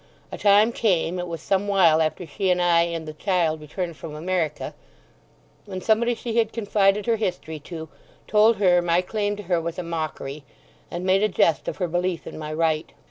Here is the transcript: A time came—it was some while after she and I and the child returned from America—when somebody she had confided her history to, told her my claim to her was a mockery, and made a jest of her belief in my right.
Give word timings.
A 0.31 0.37
time 0.39 0.71
came—it 0.71 1.27
was 1.27 1.43
some 1.43 1.67
while 1.67 2.01
after 2.01 2.25
she 2.25 2.49
and 2.49 2.59
I 2.59 2.81
and 2.85 3.07
the 3.07 3.13
child 3.13 3.61
returned 3.61 3.95
from 3.97 4.15
America—when 4.15 5.79
somebody 5.79 6.15
she 6.15 6.37
had 6.39 6.51
confided 6.51 7.05
her 7.05 7.17
history 7.17 7.59
to, 7.69 7.87
told 8.25 8.55
her 8.57 8.81
my 8.81 9.03
claim 9.03 9.35
to 9.35 9.43
her 9.43 9.61
was 9.61 9.77
a 9.77 9.83
mockery, 9.83 10.43
and 10.89 11.05
made 11.05 11.21
a 11.21 11.29
jest 11.29 11.67
of 11.67 11.77
her 11.77 11.87
belief 11.87 12.25
in 12.25 12.39
my 12.39 12.51
right. 12.51 12.93